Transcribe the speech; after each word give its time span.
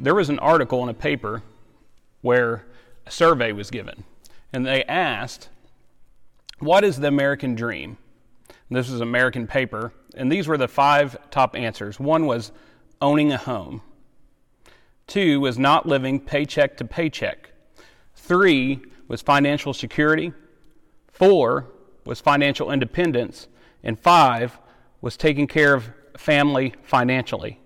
there 0.00 0.14
was 0.14 0.30
an 0.30 0.38
article 0.38 0.82
in 0.82 0.88
a 0.88 0.94
paper 0.94 1.42
where 2.22 2.64
a 3.06 3.10
survey 3.10 3.52
was 3.52 3.70
given, 3.70 4.04
and 4.52 4.66
they 4.66 4.82
asked, 4.84 5.50
What 6.58 6.84
is 6.84 6.98
the 6.98 7.08
American 7.08 7.54
dream? 7.54 7.98
And 8.48 8.76
this 8.76 8.88
was 8.88 9.00
an 9.00 9.08
American 9.08 9.46
paper, 9.46 9.92
and 10.16 10.32
these 10.32 10.48
were 10.48 10.56
the 10.56 10.68
five 10.68 11.16
top 11.30 11.54
answers. 11.54 12.00
One 12.00 12.26
was 12.26 12.50
owning 13.02 13.30
a 13.32 13.36
home, 13.36 13.82
two 15.06 15.40
was 15.40 15.58
not 15.58 15.86
living 15.86 16.18
paycheck 16.18 16.76
to 16.78 16.84
paycheck, 16.84 17.50
three 18.14 18.80
was 19.06 19.20
financial 19.20 19.74
security, 19.74 20.32
four 21.12 21.66
was 22.06 22.20
financial 22.20 22.70
independence, 22.70 23.48
and 23.82 23.98
five 23.98 24.58
was 25.02 25.16
taking 25.16 25.46
care 25.46 25.74
of 25.74 25.90
family 26.16 26.74
financially. 26.82 27.60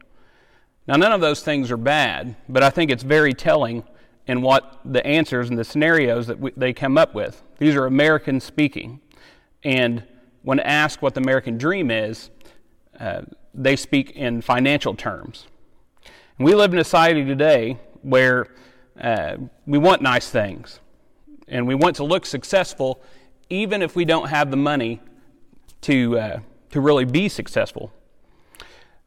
Now, 0.86 0.96
none 0.96 1.12
of 1.12 1.20
those 1.22 1.42
things 1.42 1.70
are 1.70 1.78
bad, 1.78 2.36
but 2.48 2.62
I 2.62 2.68
think 2.68 2.90
it's 2.90 3.02
very 3.02 3.32
telling 3.32 3.84
in 4.26 4.42
what 4.42 4.80
the 4.84 5.04
answers 5.06 5.48
and 5.48 5.58
the 5.58 5.64
scenarios 5.64 6.26
that 6.26 6.38
we, 6.38 6.50
they 6.56 6.72
come 6.72 6.98
up 6.98 7.14
with. 7.14 7.42
These 7.58 7.74
are 7.74 7.86
Americans 7.86 8.44
speaking. 8.44 9.00
And 9.62 10.02
when 10.42 10.60
asked 10.60 11.00
what 11.00 11.14
the 11.14 11.20
American 11.20 11.56
dream 11.56 11.90
is, 11.90 12.30
uh, 13.00 13.22
they 13.54 13.76
speak 13.76 14.10
in 14.10 14.42
financial 14.42 14.94
terms. 14.94 15.46
And 16.38 16.44
we 16.44 16.54
live 16.54 16.72
in 16.72 16.78
a 16.78 16.84
society 16.84 17.24
today 17.24 17.78
where 18.02 18.48
uh, 19.00 19.36
we 19.66 19.78
want 19.78 20.02
nice 20.02 20.28
things 20.28 20.80
and 21.48 21.66
we 21.66 21.74
want 21.74 21.96
to 21.96 22.04
look 22.04 22.26
successful 22.26 23.02
even 23.48 23.82
if 23.82 23.96
we 23.96 24.04
don't 24.04 24.28
have 24.28 24.50
the 24.50 24.56
money 24.56 25.00
to, 25.82 26.18
uh, 26.18 26.40
to 26.70 26.80
really 26.80 27.04
be 27.04 27.28
successful. 27.28 27.92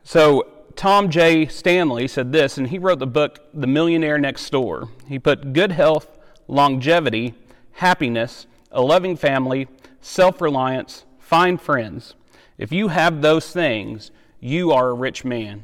So, 0.03 0.56
Tom 0.77 1.09
J. 1.09 1.47
Stanley 1.47 2.07
said 2.07 2.31
this, 2.31 2.59
and 2.59 2.67
he 2.67 2.77
wrote 2.77 2.99
the 2.99 3.07
book 3.07 3.39
The 3.51 3.65
Millionaire 3.65 4.19
Next 4.19 4.47
Door. 4.51 4.89
He 5.07 5.17
put 5.17 5.51
good 5.51 5.71
health, 5.71 6.19
longevity, 6.47 7.33
happiness, 7.73 8.45
a 8.71 8.79
loving 8.79 9.17
family, 9.17 9.67
self 10.01 10.39
reliance, 10.39 11.03
fine 11.17 11.57
friends. 11.57 12.13
If 12.59 12.71
you 12.71 12.89
have 12.89 13.23
those 13.23 13.51
things, 13.51 14.11
you 14.39 14.71
are 14.71 14.89
a 14.89 14.93
rich 14.93 15.25
man. 15.25 15.63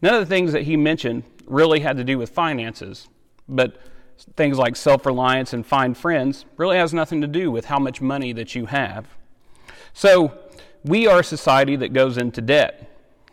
None 0.00 0.14
of 0.14 0.20
the 0.20 0.26
things 0.26 0.52
that 0.52 0.62
he 0.62 0.76
mentioned 0.76 1.24
really 1.46 1.80
had 1.80 1.96
to 1.96 2.04
do 2.04 2.16
with 2.16 2.30
finances, 2.30 3.08
but 3.48 3.76
things 4.36 4.56
like 4.56 4.76
self 4.76 5.04
reliance 5.04 5.52
and 5.52 5.66
fine 5.66 5.94
friends 5.94 6.44
really 6.56 6.76
has 6.76 6.94
nothing 6.94 7.20
to 7.22 7.26
do 7.26 7.50
with 7.50 7.64
how 7.64 7.80
much 7.80 8.00
money 8.00 8.32
that 8.32 8.54
you 8.54 8.66
have. 8.66 9.08
So, 9.92 10.38
we 10.84 11.08
are 11.08 11.20
a 11.20 11.24
society 11.24 11.74
that 11.74 11.92
goes 11.92 12.18
into 12.18 12.40
debt. 12.40 12.83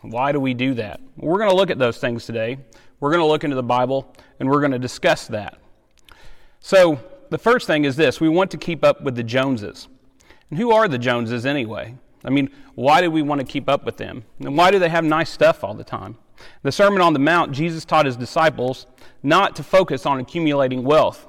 Why 0.02 0.32
do 0.32 0.40
we 0.40 0.52
do 0.52 0.74
that? 0.74 1.00
We're 1.16 1.38
going 1.38 1.50
to 1.50 1.56
look 1.56 1.70
at 1.70 1.78
those 1.78 1.98
things 1.98 2.26
today. 2.26 2.58
We're 3.00 3.10
going 3.10 3.20
to 3.20 3.26
look 3.26 3.44
into 3.44 3.56
the 3.56 3.62
Bible 3.62 4.14
and 4.38 4.50
we're 4.50 4.60
going 4.60 4.72
to 4.72 4.78
discuss 4.78 5.26
that. 5.28 5.58
So, 6.60 7.00
the 7.30 7.38
first 7.38 7.66
thing 7.66 7.84
is 7.84 7.96
this 7.96 8.20
we 8.20 8.28
want 8.28 8.50
to 8.50 8.58
keep 8.58 8.84
up 8.84 9.02
with 9.02 9.14
the 9.14 9.22
Joneses. 9.22 9.88
And 10.50 10.58
who 10.58 10.70
are 10.70 10.86
the 10.86 10.98
Joneses 10.98 11.46
anyway? 11.46 11.94
I 12.24 12.30
mean, 12.30 12.50
why 12.74 13.00
do 13.00 13.10
we 13.10 13.22
want 13.22 13.40
to 13.40 13.46
keep 13.46 13.68
up 13.68 13.84
with 13.84 13.96
them? 13.96 14.24
And 14.38 14.56
why 14.56 14.70
do 14.70 14.78
they 14.78 14.88
have 14.88 15.04
nice 15.04 15.30
stuff 15.30 15.64
all 15.64 15.74
the 15.74 15.84
time? 15.84 16.18
The 16.62 16.72
Sermon 16.72 17.00
on 17.00 17.12
the 17.12 17.18
Mount, 17.18 17.52
Jesus 17.52 17.84
taught 17.84 18.06
his 18.06 18.16
disciples 18.16 18.86
not 19.22 19.56
to 19.56 19.62
focus 19.62 20.04
on 20.04 20.20
accumulating 20.20 20.82
wealth. 20.82 21.26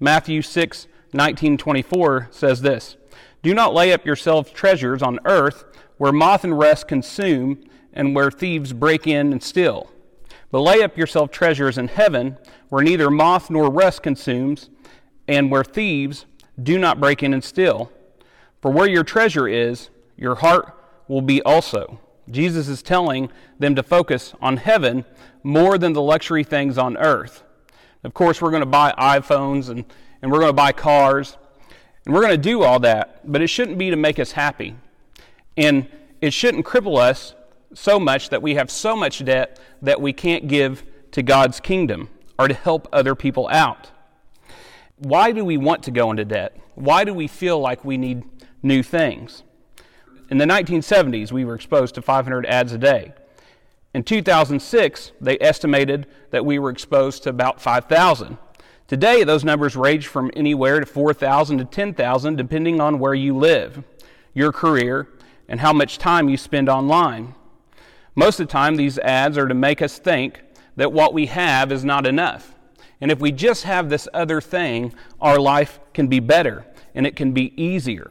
Matthew 0.00 0.42
6 0.42 0.86
19 1.12 1.56
24 1.56 2.28
says 2.30 2.60
this 2.60 2.96
Do 3.42 3.54
not 3.54 3.74
lay 3.74 3.92
up 3.92 4.06
yourselves 4.06 4.50
treasures 4.50 5.02
on 5.02 5.18
earth 5.24 5.64
where 5.96 6.12
moth 6.12 6.44
and 6.44 6.58
rust 6.58 6.86
consume 6.86 7.64
and 7.98 8.14
where 8.14 8.30
thieves 8.30 8.72
break 8.72 9.06
in 9.06 9.32
and 9.32 9.42
steal. 9.42 9.90
But 10.50 10.60
lay 10.60 10.82
up 10.82 10.96
yourself 10.96 11.30
treasures 11.30 11.76
in 11.76 11.88
heaven, 11.88 12.38
where 12.70 12.82
neither 12.82 13.10
moth 13.10 13.50
nor 13.50 13.68
rust 13.68 14.02
consumes, 14.02 14.70
and 15.26 15.50
where 15.50 15.64
thieves 15.64 16.24
do 16.62 16.78
not 16.78 17.00
break 17.00 17.22
in 17.22 17.34
and 17.34 17.44
steal. 17.44 17.92
For 18.62 18.70
where 18.70 18.88
your 18.88 19.04
treasure 19.04 19.46
is, 19.48 19.90
your 20.16 20.36
heart 20.36 20.74
will 21.08 21.20
be 21.20 21.42
also. 21.42 22.00
Jesus 22.30 22.68
is 22.68 22.82
telling 22.82 23.30
them 23.58 23.74
to 23.74 23.82
focus 23.82 24.32
on 24.40 24.58
heaven 24.58 25.04
more 25.42 25.76
than 25.76 25.92
the 25.92 26.02
luxury 26.02 26.44
things 26.44 26.78
on 26.78 26.96
earth. 26.96 27.42
Of 28.04 28.14
course, 28.14 28.40
we're 28.40 28.50
going 28.50 28.62
to 28.62 28.66
buy 28.66 28.94
iPhones 28.96 29.70
and, 29.70 29.84
and 30.22 30.30
we're 30.30 30.38
going 30.38 30.50
to 30.50 30.54
buy 30.54 30.72
cars, 30.72 31.36
and 32.04 32.14
we're 32.14 32.20
going 32.20 32.32
to 32.32 32.38
do 32.38 32.62
all 32.62 32.78
that, 32.80 33.30
but 33.30 33.42
it 33.42 33.48
shouldn't 33.48 33.76
be 33.76 33.90
to 33.90 33.96
make 33.96 34.20
us 34.20 34.32
happy. 34.32 34.76
And 35.56 35.88
it 36.20 36.32
shouldn't 36.32 36.64
cripple 36.64 36.96
us 36.98 37.34
so 37.74 38.00
much 38.00 38.30
that 38.30 38.42
we 38.42 38.54
have 38.54 38.70
so 38.70 38.96
much 38.96 39.24
debt 39.24 39.58
that 39.82 40.00
we 40.00 40.12
can't 40.12 40.48
give 40.48 40.84
to 41.12 41.22
God's 41.22 41.60
kingdom 41.60 42.08
or 42.38 42.48
to 42.48 42.54
help 42.54 42.88
other 42.92 43.14
people 43.14 43.48
out. 43.48 43.90
Why 44.96 45.32
do 45.32 45.44
we 45.44 45.56
want 45.56 45.82
to 45.84 45.90
go 45.90 46.10
into 46.10 46.24
debt? 46.24 46.56
Why 46.74 47.04
do 47.04 47.14
we 47.14 47.28
feel 47.28 47.60
like 47.60 47.84
we 47.84 47.96
need 47.96 48.24
new 48.62 48.82
things? 48.82 49.42
In 50.30 50.38
the 50.38 50.44
1970s, 50.44 51.32
we 51.32 51.44
were 51.44 51.54
exposed 51.54 51.94
to 51.94 52.02
500 52.02 52.46
ads 52.46 52.72
a 52.72 52.78
day. 52.78 53.12
In 53.94 54.02
2006, 54.02 55.12
they 55.20 55.38
estimated 55.40 56.06
that 56.30 56.44
we 56.44 56.58
were 56.58 56.70
exposed 56.70 57.22
to 57.22 57.30
about 57.30 57.60
5,000. 57.60 58.36
Today, 58.86 59.24
those 59.24 59.44
numbers 59.44 59.76
range 59.76 60.06
from 60.06 60.30
anywhere 60.34 60.80
to 60.80 60.86
4,000 60.86 61.58
to 61.58 61.64
10,000, 61.64 62.36
depending 62.36 62.80
on 62.80 62.98
where 62.98 63.14
you 63.14 63.36
live, 63.36 63.82
your 64.34 64.52
career, 64.52 65.08
and 65.48 65.60
how 65.60 65.72
much 65.72 65.98
time 65.98 66.28
you 66.28 66.36
spend 66.36 66.68
online. 66.68 67.34
Most 68.18 68.40
of 68.40 68.48
the 68.48 68.52
time, 68.52 68.74
these 68.74 68.98
ads 68.98 69.38
are 69.38 69.46
to 69.46 69.54
make 69.54 69.80
us 69.80 69.96
think 70.00 70.42
that 70.74 70.92
what 70.92 71.14
we 71.14 71.26
have 71.26 71.70
is 71.70 71.84
not 71.84 72.04
enough. 72.04 72.52
And 73.00 73.12
if 73.12 73.20
we 73.20 73.30
just 73.30 73.62
have 73.62 73.88
this 73.88 74.08
other 74.12 74.40
thing, 74.40 74.92
our 75.20 75.38
life 75.38 75.78
can 75.94 76.08
be 76.08 76.18
better 76.18 76.66
and 76.96 77.06
it 77.06 77.14
can 77.14 77.30
be 77.30 77.54
easier. 77.62 78.10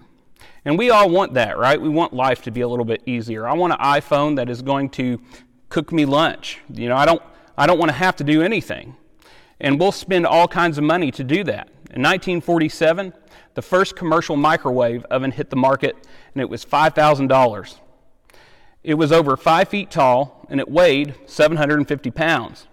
And 0.63 0.77
we 0.77 0.91
all 0.91 1.09
want 1.09 1.33
that, 1.33 1.57
right? 1.57 1.79
We 1.79 1.89
want 1.89 2.13
life 2.13 2.41
to 2.43 2.51
be 2.51 2.61
a 2.61 2.67
little 2.69 2.85
bit 2.85 3.03
easier. 3.05 3.45
I 3.45 3.51
want 3.51 3.73
an 3.73 3.79
iPhone 3.79 4.37
that 4.37 4.49
is 4.49 4.61
going 4.61 4.91
to 4.91 5.19
cook 5.67 5.91
me 5.91 6.05
lunch. 6.05 6.61
You 6.73 6.87
know, 6.87 6.95
I 6.95 7.05
don't 7.05 7.21
I 7.57 7.67
don't 7.67 7.77
want 7.77 7.89
to 7.89 7.97
have 7.97 8.15
to 8.15 8.23
do 8.23 8.41
anything. 8.41 8.95
And 9.59 9.77
we'll 9.77 9.91
spend 9.91 10.25
all 10.25 10.47
kinds 10.47 10.77
of 10.77 10.85
money 10.85 11.11
to 11.11 11.23
do 11.25 11.43
that. 11.43 11.67
In 11.91 12.01
1947, 12.01 13.11
the 13.55 13.61
first 13.61 13.97
commercial 13.97 14.37
microwave 14.37 15.03
oven 15.11 15.31
hit 15.31 15.49
the 15.49 15.57
market 15.57 15.97
and 16.33 16.41
it 16.41 16.49
was 16.49 16.63
$5,000. 16.63 17.79
It 18.87 18.95
was 18.95 19.11
over 19.11 19.35
five 19.35 19.67
feet 19.67 19.91
tall 19.91 20.47
and 20.49 20.61
it 20.61 20.71
weighed 20.71 21.13
750 21.25 22.09
pounds. 22.11 22.67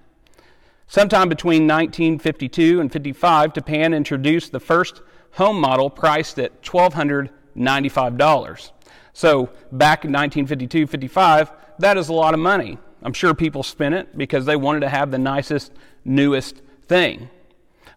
Sometime 0.87 1.29
between 1.29 1.67
1952 1.67 2.81
and 2.81 2.93
55, 2.93 3.53
Japan 3.53 3.93
introduced 3.93 4.53
the 4.53 4.61
first 4.61 5.03
home 5.33 5.61
model 5.61 5.91
priced 5.91 6.39
at 6.39 6.63
$1,295. 6.63 8.71
So 9.13 9.47
back 9.73 10.05
in 10.05 10.13
1952 10.13 10.87
55, 10.87 11.51
that 11.81 11.99
is 11.99 12.09
a 12.09 12.13
lot 12.13 12.33
of 12.33 12.39
money. 12.39 12.79
I'm 13.03 13.13
sure 13.13 13.35
people 13.35 13.65
spent 13.65 13.97
it 13.97 14.17
because 14.17 14.47
they 14.47 14.55
wanted 14.55 14.79
to 14.81 14.91
have 14.91 15.11
the 15.11 15.19
nicest, 15.19 15.73
newest 16.05 16.63
thing. 16.87 17.29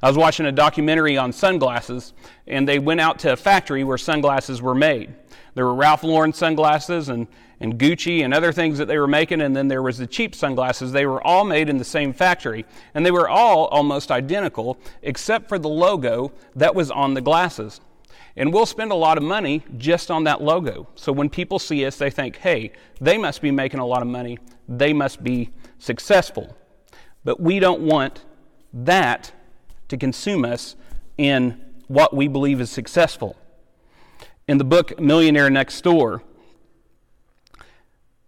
I 0.02 0.08
was 0.08 0.18
watching 0.18 0.46
a 0.46 0.52
documentary 0.52 1.18
on 1.18 1.32
sunglasses, 1.32 2.14
and 2.46 2.68
they 2.68 2.80
went 2.80 3.02
out 3.02 3.20
to 3.20 3.34
a 3.34 3.36
factory 3.36 3.84
where 3.84 3.98
sunglasses 3.98 4.62
were 4.62 4.76
made. 4.76 5.14
There 5.56 5.66
were 5.66 5.74
Ralph 5.74 6.04
Lauren 6.04 6.34
sunglasses 6.34 7.10
and, 7.10 7.28
and 7.60 7.80
Gucci 7.80 8.24
and 8.24 8.32
other 8.32 8.52
things 8.52 8.78
that 8.78 8.88
they 8.88 9.00
were 9.00 9.08
making, 9.08 9.42
and 9.42 9.56
then 9.56 9.68
there 9.68 9.82
was 9.82 9.98
the 9.98 10.06
cheap 10.06 10.36
sunglasses. 10.36 10.92
They 10.92 11.08
were 11.08 11.22
all 11.26 11.44
made 11.44 11.68
in 11.68 11.78
the 11.78 11.84
same 11.84 12.14
factory, 12.14 12.64
and 12.94 13.04
they 13.04 13.10
were 13.10 13.28
all 13.28 13.66
almost 13.66 14.12
identical, 14.12 14.78
except 15.02 15.50
for 15.50 15.58
the 15.58 15.70
logo 15.70 16.32
that 16.56 16.76
was 16.76 16.92
on 16.92 17.16
the 17.16 17.22
glasses. 17.22 17.82
And 18.36 18.54
we'll 18.54 18.68
spend 18.68 18.92
a 18.92 18.96
lot 18.96 19.18
of 19.18 19.24
money 19.24 19.64
just 19.78 20.12
on 20.12 20.26
that 20.26 20.44
logo. 20.44 20.88
So 20.94 21.12
when 21.12 21.28
people 21.28 21.58
see 21.58 21.84
us, 21.88 21.98
they 21.98 22.12
think, 22.12 22.36
hey, 22.36 22.72
they 23.02 23.18
must 23.18 23.42
be 23.42 23.50
making 23.50 23.80
a 23.80 23.86
lot 23.86 24.04
of 24.04 24.08
money. 24.08 24.38
They 24.70 24.94
must 24.94 25.24
be 25.24 25.50
successful. 25.80 26.56
But 27.24 27.40
we 27.40 27.58
don't 27.58 27.82
want 27.82 28.26
that 28.74 29.32
to 29.88 29.98
consume 29.98 30.46
us 30.46 30.76
in 31.18 31.62
what 31.88 32.16
we 32.16 32.28
believe 32.28 32.60
is 32.62 32.70
successful. 32.70 33.36
In 34.48 34.58
the 34.58 34.64
book 34.64 35.00
Millionaire 35.00 35.50
Next 35.50 35.82
Door, 35.82 36.24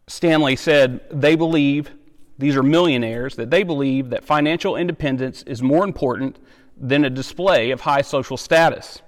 Stanley 0.07 0.55
said 0.55 1.01
they 1.11 1.35
believe, 1.35 1.91
these 2.37 2.55
are 2.55 2.63
millionaires, 2.63 3.35
that 3.35 3.49
they 3.51 3.63
believe 3.63 4.09
that 4.09 4.23
financial 4.25 4.75
independence 4.75 5.43
is 5.43 5.61
more 5.61 5.83
important 5.83 6.37
than 6.75 7.05
a 7.05 7.09
display 7.09 7.71
of 7.71 7.81
high 7.81 8.01
social 8.01 8.37
status. 8.37 9.01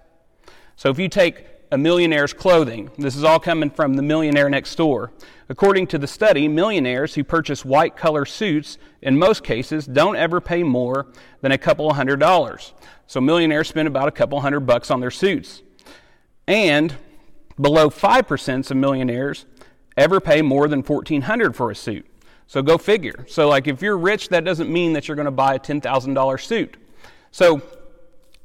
So 0.76 0.90
if 0.90 1.00
you 1.00 1.08
take 1.08 1.46
a 1.72 1.78
millionaire's 1.78 2.34
clothing, 2.34 2.92
this 2.98 3.16
is 3.16 3.24
all 3.24 3.40
coming 3.40 3.70
from 3.70 3.94
the 3.94 4.02
millionaire 4.02 4.50
next 4.50 4.76
door. 4.76 5.12
According 5.48 5.88
to 5.88 5.98
the 5.98 6.08
study, 6.08 6.48
millionaires 6.48 7.16
who 7.16 7.24
purchase 7.24 7.64
white 7.64 7.96
collar 7.96 8.26
suits 8.26 8.78
in 9.02 9.18
most 9.18 9.44
cases 9.44 9.86
don't 9.86 10.16
ever 10.16 10.42
pay 10.42 10.64
more 10.64 11.08
than 11.42 11.52
a 11.52 11.58
couple 11.58 11.90
of 11.90 11.96
hundred 11.96 12.20
dollars. 12.20 12.74
So 13.08 13.22
millionaires 13.22 13.70
spend 13.70 13.88
about 13.88 14.08
a 14.08 14.12
couple 14.12 14.40
hundred 14.42 14.62
bucks 14.62 14.92
on 14.92 15.00
their 15.00 15.12
suits. 15.12 15.64
And 16.48 16.96
below 17.60 17.90
5% 17.90 18.72
of 18.72 18.78
millionaires 18.78 19.46
ever 19.96 20.20
pay 20.20 20.42
more 20.42 20.68
than 20.68 20.84
1400 20.84 21.56
for 21.56 21.72
a 21.72 21.76
suit. 21.76 22.06
So 22.48 22.62
go 22.62 22.78
figure. 22.78 23.26
So, 23.30 23.48
like, 23.48 23.68
if 23.68 23.82
you're 23.82 23.98
rich, 23.98 24.28
that 24.30 24.44
doesn't 24.44 24.70
mean 24.70 24.92
that 24.94 25.08
you're 25.08 25.16
going 25.16 25.26
to 25.26 25.32
buy 25.32 25.56
a 25.56 25.60
$10,000 25.60 26.42
suit. 26.42 26.76
So, 27.32 27.62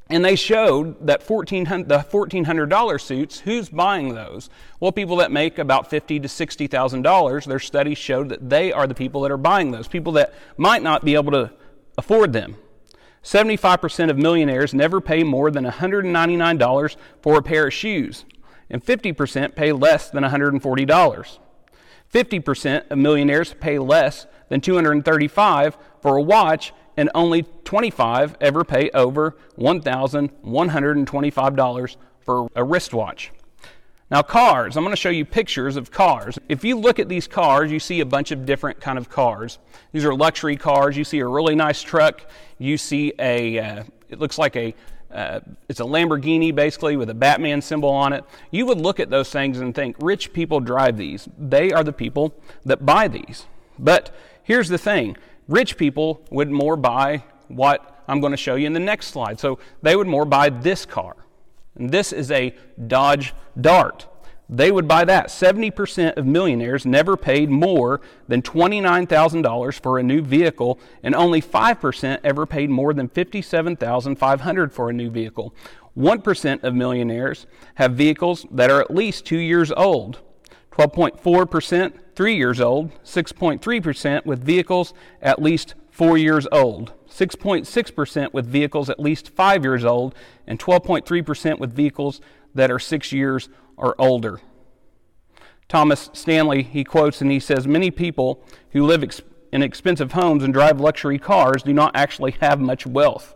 and 0.09 0.23
they 0.23 0.35
showed 0.35 1.05
that 1.05 1.27
1400, 1.29 1.89
the 1.89 1.99
$1,400 1.99 3.01
suits, 3.01 3.39
who's 3.41 3.69
buying 3.69 4.13
those? 4.15 4.49
Well, 4.79 4.91
people 4.91 5.17
that 5.17 5.31
make 5.31 5.59
about 5.59 5.89
fifty 5.89 6.19
to 6.19 6.27
$60,000, 6.27 7.45
their 7.45 7.59
studies 7.59 7.97
showed 7.97 8.29
that 8.29 8.49
they 8.49 8.71
are 8.71 8.87
the 8.87 8.95
people 8.95 9.21
that 9.21 9.31
are 9.31 9.37
buying 9.37 9.71
those, 9.71 9.87
people 9.87 10.13
that 10.13 10.33
might 10.55 10.81
not 10.81 11.03
be 11.03 11.15
able 11.15 11.31
to 11.31 11.51
afford 11.97 12.31
them. 12.33 12.55
75% 13.23 14.09
of 14.09 14.17
millionaires 14.17 14.73
never 14.73 15.01
pay 15.01 15.23
more 15.23 15.51
than 15.51 15.65
$199 15.65 16.95
for 17.21 17.37
a 17.37 17.43
pair 17.43 17.67
of 17.67 17.73
shoes, 17.73 18.23
and 18.69 18.83
50% 18.83 19.55
pay 19.55 19.73
less 19.73 20.09
than 20.09 20.23
$140. 20.23 21.37
50% 22.13 22.89
of 22.89 22.97
millionaires 22.97 23.53
pay 23.59 23.79
less 23.79 24.27
than 24.47 24.61
235 24.61 25.77
for 26.01 26.15
a 26.15 26.21
watch 26.21 26.71
and 26.97 27.09
only 27.15 27.43
25 27.63 28.35
ever 28.41 28.65
pay 28.65 28.89
over 28.91 29.37
$1,125 29.57 31.95
for 32.19 32.49
a 32.55 32.63
wristwatch. 32.63 33.31
Now 34.09 34.21
cars, 34.21 34.77
I'm 34.77 34.83
going 34.83 34.95
to 34.95 34.99
show 34.99 35.09
you 35.09 35.25
pictures 35.25 35.75
of 35.75 35.91
cars. 35.91 36.39
If 36.47 36.63
you 36.63 36.79
look 36.79 36.97
at 36.97 37.09
these 37.09 37.27
cars, 37.27 37.71
you 37.71 37.79
see 37.79 37.99
a 37.99 38.05
bunch 38.05 38.31
of 38.31 38.45
different 38.45 38.79
kind 38.79 38.97
of 38.97 39.09
cars. 39.09 39.59
These 39.91 40.05
are 40.05 40.15
luxury 40.15 40.55
cars. 40.55 40.95
You 40.95 41.03
see 41.03 41.19
a 41.19 41.27
really 41.27 41.55
nice 41.55 41.81
truck. 41.81 42.21
You 42.57 42.77
see 42.77 43.13
a 43.19 43.59
uh, 43.59 43.83
it 44.09 44.19
looks 44.19 44.37
like 44.37 44.55
a 44.55 44.73
uh, 45.11 45.39
it's 45.67 45.79
a 45.79 45.83
Lamborghini 45.83 46.55
basically 46.55 46.95
with 46.95 47.09
a 47.09 47.13
Batman 47.13 47.61
symbol 47.61 47.89
on 47.89 48.13
it. 48.13 48.23
You 48.51 48.65
would 48.65 48.79
look 48.79 48.99
at 48.99 49.09
those 49.09 49.29
things 49.29 49.59
and 49.59 49.73
think, 49.73 49.95
rich 49.99 50.33
people 50.33 50.59
drive 50.59 50.97
these. 50.97 51.27
They 51.37 51.71
are 51.71 51.83
the 51.83 51.93
people 51.93 52.33
that 52.65 52.85
buy 52.85 53.07
these. 53.07 53.45
But 53.79 54.13
here's 54.43 54.69
the 54.69 54.77
thing 54.77 55.17
rich 55.47 55.77
people 55.77 56.21
would 56.31 56.49
more 56.49 56.75
buy 56.75 57.23
what 57.47 58.03
I'm 58.07 58.19
going 58.19 58.31
to 58.31 58.37
show 58.37 58.55
you 58.55 58.67
in 58.67 58.73
the 58.73 58.79
next 58.79 59.07
slide. 59.07 59.39
So 59.39 59.59
they 59.81 59.95
would 59.95 60.07
more 60.07 60.25
buy 60.25 60.49
this 60.49 60.85
car. 60.85 61.15
And 61.75 61.91
this 61.91 62.11
is 62.11 62.31
a 62.31 62.55
Dodge 62.87 63.33
Dart. 63.59 64.07
They 64.49 64.71
would 64.71 64.87
buy 64.87 65.03
that. 65.05 65.27
70% 65.27 66.15
of 66.15 66.25
millionaires 66.25 66.85
never 66.85 67.17
paid 67.17 67.49
more 67.49 67.99
than 68.29 68.41
$29,000 68.41 69.79
for 69.81 69.99
a 69.99 70.03
new 70.03 70.21
vehicle, 70.21 70.79
and 71.03 71.13
only 71.13 71.41
5% 71.41 72.19
ever 72.23 72.45
paid 72.45 72.69
more 72.69 72.93
than 72.93 73.09
$57,500 73.09 74.71
for 74.71 74.89
a 74.89 74.93
new 74.93 75.09
vehicle. 75.09 75.53
1% 75.97 76.63
of 76.63 76.73
millionaires 76.73 77.45
have 77.75 77.93
vehicles 77.93 78.45
that 78.51 78.71
are 78.71 78.79
at 78.79 78.93
least 78.93 79.25
two 79.25 79.37
years 79.37 79.71
old. 79.73 80.19
12.4% 80.77 81.93
three 82.15 82.35
years 82.35 82.61
old, 82.61 82.91
6.3% 83.03 84.25
with 84.25 84.43
vehicles 84.43 84.93
at 85.21 85.41
least 85.41 85.73
four 85.89 86.17
years 86.17 86.47
old, 86.51 86.93
6.6% 87.09 88.33
with 88.33 88.45
vehicles 88.45 88.87
at 88.87 88.99
least 88.99 89.35
five 89.35 89.63
years 89.63 89.83
old, 89.83 90.13
and 90.45 90.59
12.3% 90.59 91.59
with 91.59 91.73
vehicles 91.73 92.21
that 92.53 92.69
are 92.69 92.77
six 92.77 93.11
years 93.11 93.49
or 93.75 93.99
older. 93.99 94.39
Thomas 95.67 96.11
Stanley, 96.13 96.61
he 96.61 96.83
quotes 96.83 97.21
and 97.21 97.31
he 97.31 97.39
says, 97.39 97.67
Many 97.67 97.89
people 97.89 98.43
who 98.71 98.85
live 98.85 99.03
ex- 99.03 99.21
in 99.51 99.63
expensive 99.63 100.11
homes 100.11 100.43
and 100.43 100.53
drive 100.53 100.79
luxury 100.79 101.17
cars 101.17 101.63
do 101.63 101.73
not 101.73 101.95
actually 101.95 102.31
have 102.39 102.59
much 102.59 102.85
wealth. 102.85 103.33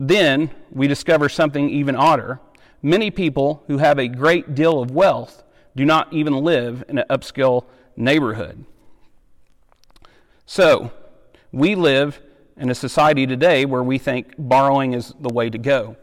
Then 0.00 0.50
we 0.70 0.88
discover 0.88 1.28
something 1.28 1.70
even 1.70 1.94
odder. 1.94 2.40
Many 2.82 3.12
people 3.12 3.62
who 3.68 3.78
have 3.78 4.00
a 4.00 4.08
great 4.08 4.56
deal 4.56 4.82
of 4.82 4.90
wealth 4.90 5.44
do 5.74 5.84
not 5.84 6.12
even 6.12 6.34
live 6.34 6.84
in 6.88 6.98
an 6.98 7.04
upscale 7.08 7.64
neighborhood. 7.96 8.64
So, 10.46 10.92
we 11.50 11.74
live 11.74 12.20
in 12.56 12.70
a 12.70 12.74
society 12.74 13.26
today 13.26 13.64
where 13.64 13.82
we 13.82 13.98
think 13.98 14.34
borrowing 14.38 14.92
is 14.92 15.14
the 15.20 15.32
way 15.32 15.50
to 15.50 15.58
go. 15.58 15.96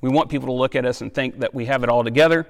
We 0.00 0.10
want 0.10 0.30
people 0.30 0.46
to 0.46 0.52
look 0.52 0.74
at 0.74 0.84
us 0.84 1.00
and 1.00 1.12
think 1.12 1.40
that 1.40 1.54
we 1.54 1.66
have 1.66 1.84
it 1.84 1.88
all 1.88 2.02
together. 2.02 2.46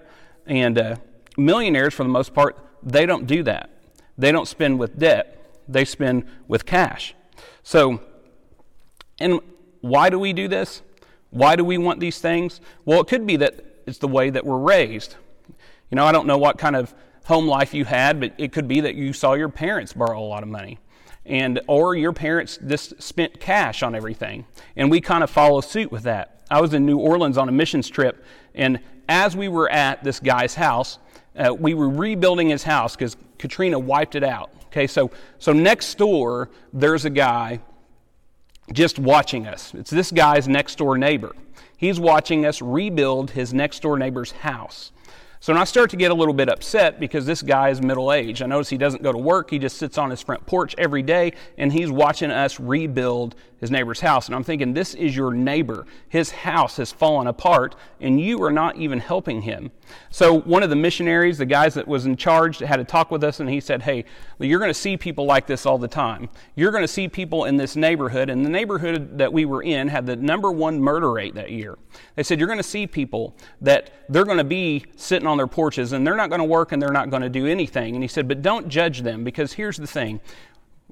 And 0.46 0.78
uh, 0.78 0.96
millionaires, 1.36 1.94
for 1.94 2.02
the 2.02 2.08
most 2.08 2.34
part, 2.34 2.58
they 2.82 3.06
don't 3.06 3.26
do 3.26 3.42
that. 3.44 3.70
They 4.18 4.32
don't 4.32 4.48
spend 4.48 4.78
with 4.78 4.98
debt, 4.98 5.62
they 5.68 5.84
spend 5.84 6.26
with 6.48 6.66
cash. 6.66 7.14
So, 7.62 8.00
and 9.18 9.40
why 9.80 10.10
do 10.10 10.18
we 10.18 10.32
do 10.32 10.48
this? 10.48 10.82
Why 11.30 11.56
do 11.56 11.64
we 11.64 11.78
want 11.78 12.00
these 12.00 12.18
things? 12.18 12.60
Well, 12.84 13.00
it 13.00 13.06
could 13.06 13.26
be 13.26 13.36
that 13.36 13.64
it's 13.86 13.98
the 13.98 14.08
way 14.08 14.30
that 14.30 14.44
we're 14.44 14.58
raised. 14.58 15.16
You 15.92 15.96
know, 15.96 16.06
I 16.06 16.12
don't 16.12 16.26
know 16.26 16.38
what 16.38 16.56
kind 16.56 16.74
of 16.74 16.94
home 17.26 17.46
life 17.46 17.74
you 17.74 17.84
had, 17.84 18.18
but 18.18 18.32
it 18.38 18.50
could 18.50 18.66
be 18.66 18.80
that 18.80 18.94
you 18.94 19.12
saw 19.12 19.34
your 19.34 19.50
parents 19.50 19.92
borrow 19.92 20.18
a 20.18 20.24
lot 20.24 20.42
of 20.42 20.48
money. 20.48 20.78
And 21.26 21.60
or 21.68 21.94
your 21.94 22.14
parents 22.14 22.58
just 22.66 23.00
spent 23.00 23.38
cash 23.38 23.82
on 23.82 23.94
everything. 23.94 24.46
And 24.74 24.90
we 24.90 25.02
kind 25.02 25.22
of 25.22 25.28
follow 25.28 25.60
suit 25.60 25.92
with 25.92 26.04
that. 26.04 26.40
I 26.50 26.62
was 26.62 26.72
in 26.72 26.86
New 26.86 26.96
Orleans 26.96 27.36
on 27.36 27.46
a 27.50 27.52
missions 27.52 27.90
trip, 27.90 28.24
and 28.54 28.80
as 29.08 29.36
we 29.36 29.48
were 29.48 29.70
at 29.70 30.02
this 30.02 30.18
guy's 30.18 30.54
house, 30.54 30.98
uh, 31.36 31.54
we 31.54 31.74
were 31.74 31.90
rebuilding 31.90 32.48
his 32.48 32.62
house 32.62 32.96
because 32.96 33.16
Katrina 33.38 33.78
wiped 33.78 34.14
it 34.14 34.24
out. 34.24 34.50
Okay, 34.66 34.86
so 34.86 35.10
so 35.38 35.52
next 35.52 35.98
door 35.98 36.48
there's 36.72 37.04
a 37.04 37.10
guy 37.10 37.60
just 38.72 38.98
watching 38.98 39.46
us. 39.46 39.74
It's 39.74 39.90
this 39.90 40.10
guy's 40.10 40.48
next 40.48 40.76
door 40.76 40.96
neighbor. 40.96 41.36
He's 41.76 42.00
watching 42.00 42.46
us 42.46 42.62
rebuild 42.62 43.32
his 43.32 43.52
next 43.52 43.80
door 43.80 43.98
neighbor's 43.98 44.32
house. 44.32 44.92
So 45.42 45.52
I 45.54 45.64
start 45.64 45.90
to 45.90 45.96
get 45.96 46.12
a 46.12 46.14
little 46.14 46.34
bit 46.34 46.48
upset 46.48 47.00
because 47.00 47.26
this 47.26 47.42
guy 47.42 47.70
is 47.70 47.82
middle 47.82 48.12
aged. 48.12 48.42
I 48.42 48.46
notice 48.46 48.68
he 48.68 48.78
doesn't 48.78 49.02
go 49.02 49.10
to 49.10 49.18
work. 49.18 49.50
He 49.50 49.58
just 49.58 49.76
sits 49.76 49.98
on 49.98 50.08
his 50.08 50.22
front 50.22 50.46
porch 50.46 50.72
every 50.78 51.02
day 51.02 51.32
and 51.58 51.72
he's 51.72 51.90
watching 51.90 52.30
us 52.30 52.60
rebuild 52.60 53.34
his 53.62 53.70
neighbor's 53.70 54.00
house. 54.00 54.26
And 54.26 54.34
I'm 54.34 54.42
thinking, 54.42 54.74
this 54.74 54.92
is 54.92 55.14
your 55.14 55.32
neighbor. 55.32 55.86
His 56.08 56.32
house 56.32 56.78
has 56.78 56.90
fallen 56.90 57.28
apart 57.28 57.76
and 58.00 58.20
you 58.20 58.42
are 58.42 58.50
not 58.50 58.76
even 58.76 58.98
helping 58.98 59.42
him. 59.42 59.70
So 60.10 60.40
one 60.40 60.64
of 60.64 60.70
the 60.70 60.74
missionaries, 60.74 61.38
the 61.38 61.46
guys 61.46 61.74
that 61.74 61.86
was 61.86 62.04
in 62.04 62.16
charge, 62.16 62.58
had 62.58 62.80
a 62.80 62.84
talk 62.84 63.12
with 63.12 63.22
us 63.22 63.38
and 63.38 63.48
he 63.48 63.60
said, 63.60 63.82
Hey, 63.82 64.04
you're 64.40 64.58
going 64.58 64.68
to 64.70 64.74
see 64.74 64.96
people 64.96 65.26
like 65.26 65.46
this 65.46 65.64
all 65.64 65.78
the 65.78 65.86
time. 65.86 66.28
You're 66.56 66.72
going 66.72 66.82
to 66.82 66.88
see 66.88 67.06
people 67.06 67.44
in 67.44 67.56
this 67.56 67.76
neighborhood. 67.76 68.30
And 68.30 68.44
the 68.44 68.50
neighborhood 68.50 69.18
that 69.18 69.32
we 69.32 69.44
were 69.44 69.62
in 69.62 69.86
had 69.86 70.06
the 70.06 70.16
number 70.16 70.50
one 70.50 70.80
murder 70.80 71.12
rate 71.12 71.36
that 71.36 71.52
year. 71.52 71.78
They 72.16 72.24
said, 72.24 72.40
You're 72.40 72.48
going 72.48 72.58
to 72.58 72.64
see 72.64 72.88
people 72.88 73.36
that 73.60 73.92
they're 74.08 74.24
going 74.24 74.38
to 74.38 74.44
be 74.44 74.86
sitting 74.96 75.28
on 75.28 75.36
their 75.36 75.46
porches 75.46 75.92
and 75.92 76.04
they're 76.04 76.16
not 76.16 76.30
going 76.30 76.40
to 76.40 76.44
work 76.44 76.72
and 76.72 76.82
they're 76.82 76.90
not 76.90 77.10
going 77.10 77.22
to 77.22 77.28
do 77.28 77.46
anything. 77.46 77.94
And 77.94 78.02
he 78.02 78.08
said, 78.08 78.26
But 78.26 78.42
don't 78.42 78.68
judge 78.68 79.02
them 79.02 79.22
because 79.22 79.52
here's 79.52 79.76
the 79.76 79.86
thing. 79.86 80.20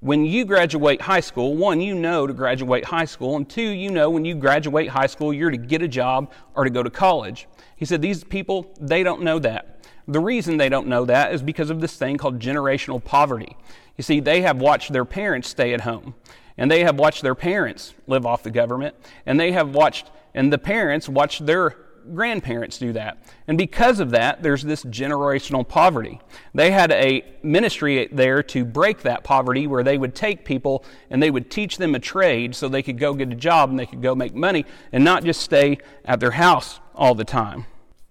When 0.00 0.24
you 0.24 0.46
graduate 0.46 1.02
high 1.02 1.20
school, 1.20 1.58
one, 1.58 1.82
you 1.82 1.94
know 1.94 2.26
to 2.26 2.32
graduate 2.32 2.86
high 2.86 3.04
school, 3.04 3.36
and 3.36 3.46
two, 3.46 3.60
you 3.60 3.90
know 3.90 4.08
when 4.08 4.24
you 4.24 4.34
graduate 4.34 4.88
high 4.88 5.06
school, 5.06 5.30
you're 5.30 5.50
to 5.50 5.58
get 5.58 5.82
a 5.82 5.88
job 5.88 6.32
or 6.54 6.64
to 6.64 6.70
go 6.70 6.82
to 6.82 6.88
college. 6.88 7.46
He 7.76 7.84
said, 7.84 8.00
These 8.00 8.24
people, 8.24 8.72
they 8.80 9.02
don't 9.02 9.20
know 9.20 9.38
that. 9.40 9.84
The 10.08 10.18
reason 10.18 10.56
they 10.56 10.70
don't 10.70 10.86
know 10.86 11.04
that 11.04 11.34
is 11.34 11.42
because 11.42 11.68
of 11.68 11.82
this 11.82 11.96
thing 11.96 12.16
called 12.16 12.38
generational 12.38 13.04
poverty. 13.04 13.58
You 13.98 14.02
see, 14.02 14.20
they 14.20 14.40
have 14.40 14.58
watched 14.58 14.90
their 14.90 15.04
parents 15.04 15.50
stay 15.50 15.74
at 15.74 15.82
home, 15.82 16.14
and 16.56 16.70
they 16.70 16.82
have 16.82 16.98
watched 16.98 17.20
their 17.20 17.34
parents 17.34 17.92
live 18.06 18.24
off 18.24 18.42
the 18.42 18.50
government, 18.50 18.94
and 19.26 19.38
they 19.38 19.52
have 19.52 19.74
watched, 19.74 20.10
and 20.34 20.50
the 20.50 20.56
parents 20.56 21.10
watched 21.10 21.44
their 21.44 21.76
grandparents 22.14 22.78
do 22.78 22.92
that. 22.92 23.18
And 23.46 23.56
because 23.56 24.00
of 24.00 24.10
that, 24.10 24.42
there's 24.42 24.62
this 24.62 24.84
generational 24.84 25.66
poverty. 25.66 26.20
They 26.54 26.70
had 26.70 26.90
a 26.92 27.24
ministry 27.42 28.08
there 28.12 28.42
to 28.44 28.64
break 28.64 29.02
that 29.02 29.24
poverty 29.24 29.66
where 29.66 29.82
they 29.82 29.98
would 29.98 30.14
take 30.14 30.44
people 30.44 30.84
and 31.10 31.22
they 31.22 31.30
would 31.30 31.50
teach 31.50 31.76
them 31.76 31.94
a 31.94 31.98
trade 31.98 32.54
so 32.54 32.68
they 32.68 32.82
could 32.82 32.98
go 32.98 33.14
get 33.14 33.32
a 33.32 33.36
job 33.36 33.70
and 33.70 33.78
they 33.78 33.86
could 33.86 34.02
go 34.02 34.14
make 34.14 34.34
money 34.34 34.66
and 34.92 35.04
not 35.04 35.24
just 35.24 35.40
stay 35.40 35.78
at 36.04 36.20
their 36.20 36.32
house 36.32 36.80
all 36.94 37.14
the 37.14 37.24
time. 37.24 37.66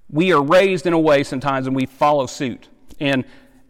We 0.09 0.33
are 0.33 0.41
raised 0.41 0.85
in 0.85 0.93
a 0.93 0.99
way 0.99 1.23
sometimes 1.23 1.67
and 1.67 1.75
we 1.75 1.85
follow 1.85 2.25
suit. 2.25 2.69
And 2.99 3.25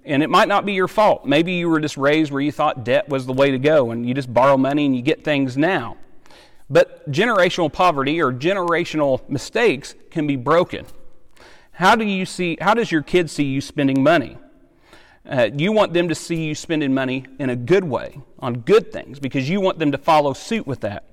and 0.06 0.24
it 0.24 0.30
might 0.30 0.48
not 0.48 0.66
be 0.66 0.74
your 0.74 0.88
fault. 0.88 1.26
Maybe 1.26 1.54
you 1.54 1.70
were 1.70 1.80
just 1.80 1.98
raised 1.98 2.32
where 2.32 2.42
you 2.42 2.52
thought 2.52 2.84
debt 2.84 3.10
was 3.10 3.28
the 3.28 3.34
way 3.34 3.52
to 3.52 3.60
go 3.60 3.92
and 3.92 4.08
you 4.08 4.16
just 4.16 4.34
borrow 4.34 4.58
money 4.58 4.86
and 4.86 4.96
you 4.96 5.04
get 5.04 5.24
things 5.24 5.56
now. 5.56 5.98
But 6.70 7.10
generational 7.12 7.72
poverty 7.72 8.22
or 8.22 8.32
generational 8.32 9.28
mistakes 9.30 9.96
can 10.12 10.28
be 10.28 10.36
broken. 10.36 10.86
How 11.72 11.96
do 11.96 12.06
you 12.06 12.26
see 12.26 12.58
how 12.60 12.74
does 12.74 12.92
your 12.92 13.02
kids 13.02 13.32
see 13.32 13.46
you 13.46 13.62
spending 13.62 14.04
money? 14.04 14.38
Uh, 15.26 15.50
you 15.56 15.72
want 15.72 15.94
them 15.94 16.10
to 16.10 16.16
see 16.16 16.44
you 16.44 16.56
spending 16.56 16.94
money 16.94 17.26
in 17.40 17.50
a 17.50 17.56
good 17.56 17.84
way, 17.84 18.20
on 18.40 18.62
good 18.62 18.92
things, 18.92 19.20
because 19.20 19.50
you 19.50 19.62
want 19.62 19.78
them 19.78 19.92
to 19.92 19.98
follow 19.98 20.34
suit 20.34 20.66
with 20.66 20.82
that. 20.82 21.10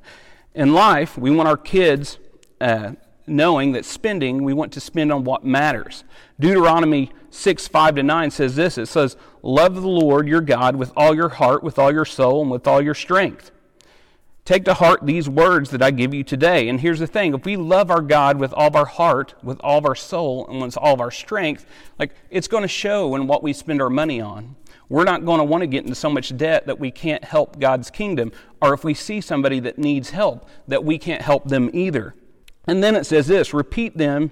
In 0.54 0.72
life, 0.72 1.18
we 1.18 1.30
want 1.30 1.48
our 1.48 1.56
kids 1.56 2.18
uh, 2.60 2.92
knowing 3.26 3.72
that 3.72 3.84
spending, 3.84 4.42
we 4.42 4.54
want 4.54 4.72
to 4.72 4.80
spend 4.80 5.12
on 5.12 5.24
what 5.24 5.44
matters. 5.44 6.04
Deuteronomy 6.40 7.10
6 7.30 7.68
5 7.68 7.96
to 7.96 8.02
9 8.02 8.30
says 8.30 8.56
this 8.56 8.78
it 8.78 8.86
says, 8.86 9.16
Love 9.42 9.74
the 9.74 9.88
Lord 9.88 10.26
your 10.26 10.40
God 10.40 10.76
with 10.76 10.92
all 10.96 11.14
your 11.14 11.28
heart, 11.28 11.62
with 11.62 11.78
all 11.78 11.92
your 11.92 12.04
soul, 12.04 12.42
and 12.42 12.50
with 12.50 12.66
all 12.66 12.80
your 12.80 12.94
strength. 12.94 13.50
Take 14.46 14.64
to 14.66 14.74
heart 14.74 15.04
these 15.04 15.28
words 15.28 15.70
that 15.70 15.82
I 15.82 15.90
give 15.90 16.14
you 16.14 16.22
today. 16.22 16.68
And 16.68 16.80
here's 16.80 17.00
the 17.00 17.06
thing 17.08 17.34
if 17.34 17.44
we 17.44 17.56
love 17.56 17.90
our 17.90 18.00
God 18.00 18.38
with 18.38 18.52
all 18.52 18.68
of 18.68 18.76
our 18.76 18.86
heart, 18.86 19.34
with 19.42 19.60
all 19.60 19.78
of 19.78 19.84
our 19.84 19.96
soul, 19.96 20.46
and 20.46 20.62
with 20.62 20.78
all 20.78 20.94
of 20.94 21.00
our 21.00 21.10
strength, 21.10 21.66
like 21.98 22.12
it's 22.30 22.46
going 22.46 22.62
to 22.62 22.68
show 22.68 23.16
in 23.16 23.26
what 23.26 23.42
we 23.42 23.52
spend 23.52 23.82
our 23.82 23.90
money 23.90 24.20
on. 24.20 24.54
we're 24.88 25.02
not 25.02 25.24
going 25.24 25.38
to 25.38 25.44
want 25.44 25.62
to 25.62 25.66
get 25.66 25.82
into 25.82 25.96
so 25.96 26.08
much 26.08 26.36
debt 26.36 26.64
that 26.68 26.78
we 26.78 26.92
can't 26.92 27.24
help 27.24 27.58
God's 27.58 27.90
kingdom, 27.90 28.30
or 28.62 28.72
if 28.72 28.84
we 28.84 28.94
see 28.94 29.20
somebody 29.20 29.58
that 29.58 29.78
needs 29.78 30.10
help, 30.10 30.48
that 30.68 30.84
we 30.84 30.96
can't 30.96 31.22
help 31.22 31.48
them 31.48 31.68
either. 31.72 32.14
And 32.68 32.84
then 32.84 32.94
it 32.94 33.04
says 33.04 33.26
this 33.26 33.52
repeat 33.52 33.98
them, 33.98 34.30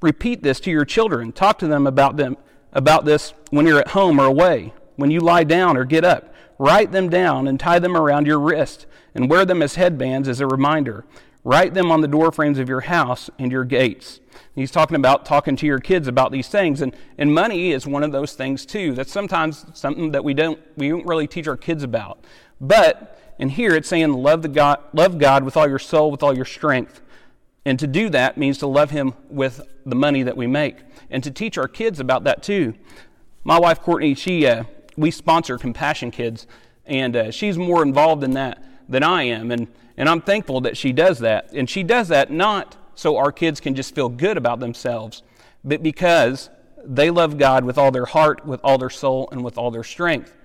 repeat 0.00 0.42
this 0.42 0.58
to 0.60 0.72
your 0.72 0.84
children. 0.84 1.30
Talk 1.30 1.60
to 1.60 1.68
them 1.68 1.86
about 1.86 2.16
them 2.16 2.36
about 2.72 3.04
this 3.04 3.32
when 3.50 3.64
you're 3.64 3.78
at 3.78 3.88
home 3.88 4.18
or 4.18 4.26
away, 4.26 4.72
when 4.96 5.12
you 5.12 5.20
lie 5.20 5.44
down 5.44 5.76
or 5.76 5.84
get 5.84 6.04
up. 6.04 6.31
Write 6.62 6.92
them 6.92 7.08
down 7.08 7.48
and 7.48 7.58
tie 7.58 7.80
them 7.80 7.96
around 7.96 8.28
your 8.28 8.38
wrist, 8.38 8.86
and 9.16 9.28
wear 9.28 9.44
them 9.44 9.62
as 9.62 9.74
headbands 9.74 10.28
as 10.28 10.38
a 10.38 10.46
reminder. 10.46 11.04
Write 11.42 11.74
them 11.74 11.90
on 11.90 12.02
the 12.02 12.06
door 12.06 12.30
frames 12.30 12.56
of 12.60 12.68
your 12.68 12.82
house 12.82 13.28
and 13.36 13.50
your 13.50 13.64
gates. 13.64 14.20
He's 14.54 14.70
talking 14.70 14.94
about 14.94 15.26
talking 15.26 15.56
to 15.56 15.66
your 15.66 15.80
kids 15.80 16.06
about 16.06 16.30
these 16.30 16.46
things, 16.46 16.80
and, 16.80 16.94
and 17.18 17.34
money 17.34 17.72
is 17.72 17.84
one 17.84 18.04
of 18.04 18.12
those 18.12 18.34
things 18.34 18.64
too. 18.64 18.94
That's 18.94 19.10
sometimes 19.10 19.66
something 19.74 20.12
that 20.12 20.22
we 20.22 20.34
don't 20.34 20.56
we 20.76 20.88
don't 20.88 21.04
really 21.04 21.26
teach 21.26 21.48
our 21.48 21.56
kids 21.56 21.82
about. 21.82 22.24
But 22.60 23.18
in 23.40 23.48
here 23.48 23.74
it's 23.74 23.88
saying 23.88 24.12
love 24.12 24.42
the 24.42 24.48
God 24.48 24.78
love 24.92 25.18
God 25.18 25.42
with 25.42 25.56
all 25.56 25.68
your 25.68 25.80
soul, 25.80 26.12
with 26.12 26.22
all 26.22 26.32
your 26.32 26.44
strength. 26.44 27.00
And 27.64 27.76
to 27.80 27.88
do 27.88 28.08
that 28.10 28.38
means 28.38 28.58
to 28.58 28.68
love 28.68 28.90
him 28.90 29.14
with 29.28 29.62
the 29.84 29.96
money 29.96 30.22
that 30.22 30.36
we 30.36 30.46
make. 30.46 30.76
And 31.10 31.24
to 31.24 31.32
teach 31.32 31.58
our 31.58 31.66
kids 31.66 31.98
about 31.98 32.22
that 32.22 32.40
too. 32.40 32.74
My 33.42 33.58
wife 33.58 33.80
Courtney, 33.80 34.14
she 34.14 34.46
uh, 34.46 34.62
we 34.96 35.10
sponsor 35.10 35.58
Compassion 35.58 36.10
Kids, 36.10 36.46
and 36.86 37.16
uh, 37.16 37.30
she's 37.30 37.56
more 37.56 37.82
involved 37.82 38.24
in 38.24 38.32
that 38.32 38.62
than 38.88 39.02
I 39.02 39.24
am. 39.24 39.50
And, 39.50 39.68
and 39.96 40.08
I'm 40.08 40.20
thankful 40.20 40.60
that 40.62 40.76
she 40.76 40.92
does 40.92 41.18
that. 41.20 41.52
And 41.52 41.68
she 41.68 41.82
does 41.82 42.08
that 42.08 42.30
not 42.30 42.76
so 42.94 43.16
our 43.16 43.32
kids 43.32 43.60
can 43.60 43.74
just 43.74 43.94
feel 43.94 44.08
good 44.08 44.36
about 44.36 44.60
themselves, 44.60 45.22
but 45.64 45.82
because 45.82 46.50
they 46.84 47.10
love 47.10 47.38
God 47.38 47.64
with 47.64 47.78
all 47.78 47.90
their 47.90 48.04
heart, 48.04 48.44
with 48.44 48.60
all 48.64 48.78
their 48.78 48.90
soul, 48.90 49.28
and 49.32 49.44
with 49.44 49.56
all 49.56 49.70
their 49.70 49.84
strength. 49.84 50.36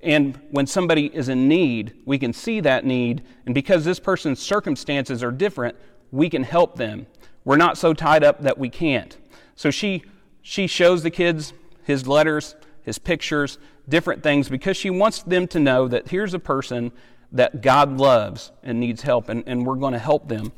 And 0.00 0.40
when 0.50 0.66
somebody 0.66 1.06
is 1.14 1.28
in 1.28 1.46
need, 1.46 1.94
we 2.04 2.18
can 2.18 2.32
see 2.32 2.60
that 2.60 2.84
need. 2.84 3.22
And 3.46 3.54
because 3.54 3.84
this 3.84 4.00
person's 4.00 4.40
circumstances 4.40 5.22
are 5.22 5.30
different, 5.30 5.76
we 6.10 6.28
can 6.28 6.42
help 6.42 6.76
them. 6.76 7.06
We're 7.44 7.56
not 7.56 7.78
so 7.78 7.94
tied 7.94 8.24
up 8.24 8.42
that 8.42 8.58
we 8.58 8.68
can't. 8.68 9.16
So 9.54 9.70
she, 9.70 10.02
she 10.42 10.66
shows 10.66 11.02
the 11.02 11.10
kids 11.10 11.52
his 11.84 12.06
letters, 12.06 12.54
his 12.82 12.98
pictures, 12.98 13.58
different 13.88 14.22
things 14.22 14.48
because 14.48 14.76
she 14.76 14.90
wants 14.90 15.22
them 15.22 15.46
to 15.48 15.60
know 15.60 15.88
that 15.88 16.08
here's 16.08 16.34
a 16.34 16.38
person 16.38 16.92
that 17.32 17.62
God 17.62 17.96
loves 17.98 18.52
and 18.62 18.78
needs 18.78 19.02
help, 19.02 19.28
and, 19.28 19.42
and 19.46 19.66
we're 19.66 19.76
going 19.76 19.94
to 19.94 19.98
help 19.98 20.28
them. 20.28 20.52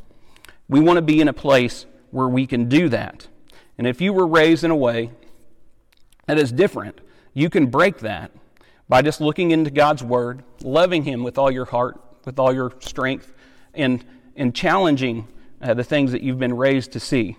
We 0.68 0.80
want 0.80 0.96
to 0.96 1.02
be 1.02 1.20
in 1.20 1.28
a 1.28 1.32
place 1.32 1.86
where 2.10 2.28
we 2.28 2.46
can 2.46 2.68
do 2.68 2.88
that. 2.88 3.28
And 3.78 3.86
if 3.86 4.00
you 4.00 4.12
were 4.12 4.26
raised 4.26 4.64
in 4.64 4.70
a 4.70 4.76
way 4.76 5.10
that 6.26 6.38
is 6.38 6.52
different, 6.52 7.00
you 7.32 7.50
can 7.50 7.66
break 7.66 7.98
that 7.98 8.32
by 8.88 9.02
just 9.02 9.20
looking 9.20 9.50
into 9.50 9.70
God's 9.70 10.02
Word, 10.02 10.42
loving 10.62 11.04
Him 11.04 11.22
with 11.22 11.38
all 11.38 11.50
your 11.50 11.64
heart, 11.64 12.00
with 12.24 12.38
all 12.38 12.52
your 12.52 12.72
strength, 12.80 13.32
and, 13.74 14.04
and 14.36 14.54
challenging 14.54 15.26
uh, 15.60 15.74
the 15.74 15.84
things 15.84 16.12
that 16.12 16.22
you've 16.22 16.38
been 16.38 16.56
raised 16.56 16.92
to 16.92 17.00
see. 17.00 17.36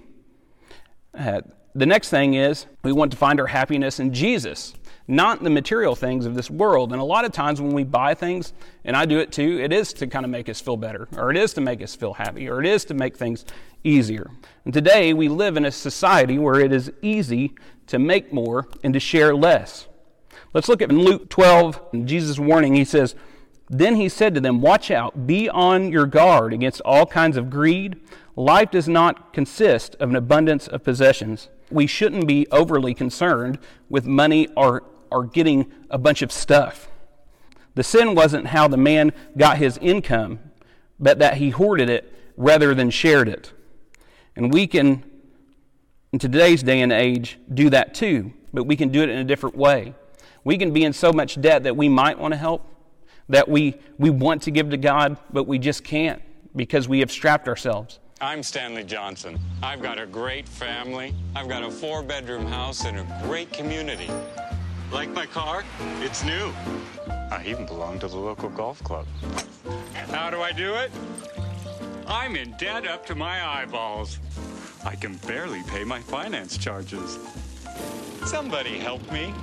Uh, 1.13 1.41
the 1.75 1.85
next 1.85 2.09
thing 2.09 2.33
is 2.33 2.65
we 2.83 2.91
want 2.91 3.11
to 3.11 3.17
find 3.17 3.39
our 3.39 3.47
happiness 3.47 3.99
in 3.99 4.13
Jesus 4.13 4.73
not 5.07 5.43
the 5.43 5.49
material 5.49 5.95
things 5.95 6.25
of 6.25 6.35
this 6.35 6.49
world. 6.49 6.91
And 6.91 7.01
a 7.01 7.05
lot 7.05 7.25
of 7.25 7.31
times 7.31 7.61
when 7.61 7.73
we 7.73 7.83
buy 7.83 8.13
things, 8.15 8.53
and 8.83 8.95
I 8.95 9.05
do 9.05 9.19
it 9.19 9.31
too, 9.31 9.59
it 9.61 9.71
is 9.71 9.93
to 9.93 10.07
kind 10.07 10.25
of 10.25 10.31
make 10.31 10.49
us 10.49 10.59
feel 10.59 10.77
better, 10.77 11.07
or 11.15 11.31
it 11.31 11.37
is 11.37 11.53
to 11.53 11.61
make 11.61 11.81
us 11.81 11.95
feel 11.95 12.13
happy, 12.13 12.49
or 12.49 12.59
it 12.59 12.65
is 12.65 12.85
to 12.85 12.93
make 12.93 13.15
things 13.15 13.45
easier. 13.83 14.31
And 14.63 14.73
today 14.73 15.13
we 15.13 15.29
live 15.29 15.57
in 15.57 15.65
a 15.65 15.71
society 15.71 16.37
where 16.37 16.59
it 16.59 16.71
is 16.71 16.91
easy 17.01 17.53
to 17.87 17.99
make 17.99 18.33
more 18.33 18.67
and 18.83 18.93
to 18.93 18.99
share 18.99 19.35
less. 19.35 19.87
Let's 20.53 20.69
look 20.69 20.81
at 20.81 20.91
Luke 20.91 21.29
12, 21.29 22.05
Jesus' 22.05 22.39
warning. 22.39 22.73
He 22.73 22.85
says, 22.85 23.13
Then 23.69 23.95
he 23.95 24.09
said 24.09 24.33
to 24.33 24.41
them, 24.41 24.61
Watch 24.61 24.89
out, 24.89 25.27
be 25.27 25.49
on 25.49 25.91
your 25.91 26.07
guard 26.07 26.51
against 26.51 26.81
all 26.81 27.05
kinds 27.05 27.37
of 27.37 27.49
greed. 27.49 27.99
Life 28.35 28.71
does 28.71 28.87
not 28.87 29.33
consist 29.33 29.95
of 29.99 30.09
an 30.09 30.15
abundance 30.15 30.67
of 30.67 30.83
possessions. 30.83 31.49
We 31.71 31.87
shouldn't 31.87 32.27
be 32.27 32.47
overly 32.51 32.93
concerned 32.93 33.59
with 33.89 34.05
money 34.05 34.47
or 34.55 34.83
are 35.11 35.23
getting 35.23 35.71
a 35.89 35.97
bunch 35.97 36.21
of 36.21 36.31
stuff. 36.31 36.89
The 37.75 37.83
sin 37.83 38.15
wasn't 38.15 38.47
how 38.47 38.67
the 38.67 38.77
man 38.77 39.11
got 39.37 39.57
his 39.57 39.77
income, 39.79 40.39
but 40.99 41.19
that 41.19 41.37
he 41.37 41.49
hoarded 41.49 41.89
it 41.89 42.11
rather 42.37 42.73
than 42.73 42.89
shared 42.89 43.27
it. 43.27 43.51
And 44.35 44.51
we 44.51 44.67
can, 44.67 45.03
in 46.11 46.19
today's 46.19 46.63
day 46.63 46.81
and 46.81 46.91
age, 46.91 47.37
do 47.53 47.69
that 47.69 47.93
too, 47.93 48.33
but 48.53 48.63
we 48.63 48.75
can 48.75 48.89
do 48.89 49.01
it 49.01 49.09
in 49.09 49.17
a 49.17 49.23
different 49.23 49.55
way. 49.55 49.93
We 50.43 50.57
can 50.57 50.71
be 50.71 50.83
in 50.83 50.93
so 50.93 51.11
much 51.11 51.39
debt 51.41 51.63
that 51.63 51.75
we 51.75 51.89
might 51.89 52.19
want 52.19 52.33
to 52.33 52.37
help, 52.37 52.65
that 53.29 53.49
we, 53.49 53.75
we 53.97 54.09
want 54.09 54.43
to 54.43 54.51
give 54.51 54.69
to 54.69 54.77
God, 54.77 55.17
but 55.31 55.45
we 55.45 55.59
just 55.59 55.83
can't 55.83 56.21
because 56.55 56.87
we 56.87 56.99
have 56.99 57.11
strapped 57.11 57.47
ourselves. 57.47 57.99
I'm 58.21 58.43
Stanley 58.43 58.85
Johnson. 58.85 59.37
I've 59.61 59.81
got 59.81 59.99
a 59.99 60.05
great 60.05 60.47
family. 60.47 61.13
I've 61.35 61.49
got 61.49 61.63
a 61.63 61.69
four 61.69 62.01
bedroom 62.01 62.45
house 62.45 62.85
and 62.85 62.97
a 62.97 63.21
great 63.25 63.51
community. 63.51 64.09
Like 64.89 65.09
my 65.09 65.25
car? 65.25 65.65
It's 65.99 66.23
new. 66.23 66.53
I 67.09 67.43
even 67.45 67.65
belong 67.65 67.99
to 67.99 68.07
the 68.07 68.15
local 68.15 68.49
golf 68.49 68.81
club. 68.85 69.05
How 70.11 70.29
do 70.29 70.41
I 70.41 70.53
do 70.53 70.75
it? 70.75 70.91
I'm 72.07 72.37
in 72.37 72.55
debt 72.57 72.87
up 72.87 73.05
to 73.07 73.15
my 73.15 73.45
eyeballs. 73.45 74.19
I 74.85 74.95
can 74.95 75.17
barely 75.27 75.61
pay 75.63 75.83
my 75.83 75.99
finance 75.99 76.57
charges. 76.57 77.19
Somebody 78.23 78.77
help 78.77 79.11
me. 79.11 79.33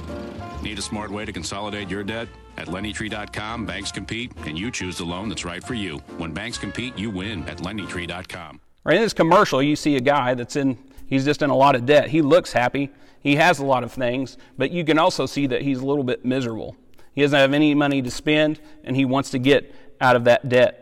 Need 0.63 0.79
a 0.79 0.83
smart 0.83 1.11
way 1.11 1.25
to 1.25 1.33
consolidate 1.33 1.89
your 1.91 2.05
debt? 2.05 2.29
At 2.57 2.69
LendingTree.com, 2.69 3.67
banks 3.67 3.91
compete, 3.91 4.31
and 4.47 4.57
you 4.57 4.71
choose 4.71 4.97
the 4.97 5.05
loan 5.05 5.29
that's 5.29 5.45
right 5.45 5.63
for 5.63 5.75
you. 5.75 5.99
When 6.19 6.33
banks 6.33 6.57
compete, 6.57 6.97
you 6.97 7.11
win 7.11 7.49
at 7.49 7.59
LendingTree.com. 7.59 8.61
Right 8.85 8.97
in 8.97 9.03
this 9.03 9.13
commercial, 9.13 9.61
you 9.61 9.75
see 9.75 9.97
a 9.97 10.01
guy 10.01 10.35
that's 10.35 10.55
in, 10.55 10.79
he's 11.07 11.25
just 11.25 11.43
in 11.43 11.51
a 11.51 11.57
lot 11.57 11.75
of 11.75 11.85
debt. 11.85 12.11
He 12.11 12.23
looks 12.23 12.53
happy. 12.53 12.91
He 13.21 13.37
has 13.37 13.59
a 13.59 13.65
lot 13.65 13.83
of 13.83 13.93
things, 13.93 14.39
but 14.57 14.71
you 14.71 14.85
can 14.85 14.99
also 14.99 15.27
see 15.27 15.47
that 15.49 15.63
he's 15.63 15.79
a 15.79 15.87
little 15.87 16.05
bit 16.05 16.25
miserable. 16.25 16.77
He 17.13 17.23
doesn't 17.23 17.39
have 17.39 17.55
any 17.55 17.75
money 17.75 18.01
to 18.01 18.11
spend, 18.11 18.61
and 18.85 18.95
he 18.95 19.05
wants 19.05 19.31
to 19.31 19.39
get 19.39 19.75
out 20.01 20.15
of 20.15 20.25
that 20.25 20.49
debt. 20.49 20.79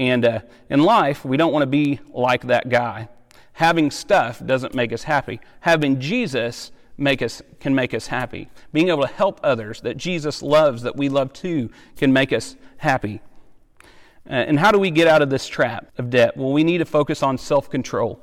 And 0.00 0.24
uh, 0.24 0.40
in 0.70 0.82
life, 0.82 1.24
we 1.24 1.36
don't 1.36 1.52
want 1.52 1.62
to 1.62 1.66
be 1.66 2.00
like 2.12 2.46
that 2.46 2.68
guy. 2.70 3.08
Having 3.54 3.90
stuff 3.90 4.44
doesn't 4.44 4.74
make 4.74 4.92
us 4.92 5.02
happy. 5.02 5.40
Having 5.60 6.00
Jesus 6.00 6.70
make 6.98 7.22
us, 7.22 7.40
can 7.60 7.74
make 7.74 7.94
us 7.94 8.08
happy. 8.08 8.50
Being 8.72 8.88
able 8.88 9.02
to 9.02 9.08
help 9.08 9.40
others 9.42 9.80
that 9.82 9.96
Jesus 9.96 10.42
loves, 10.42 10.82
that 10.82 10.96
we 10.96 11.08
love 11.08 11.32
too, 11.32 11.70
can 11.96 12.12
make 12.12 12.32
us 12.32 12.56
happy. 12.78 13.22
Uh, 14.28 14.34
and 14.34 14.58
how 14.58 14.70
do 14.70 14.78
we 14.78 14.90
get 14.90 15.08
out 15.08 15.22
of 15.22 15.30
this 15.30 15.46
trap 15.46 15.90
of 15.96 16.10
debt? 16.10 16.36
Well, 16.36 16.52
we 16.52 16.64
need 16.64 16.78
to 16.78 16.84
focus 16.84 17.22
on 17.22 17.38
self 17.38 17.70
control. 17.70 18.22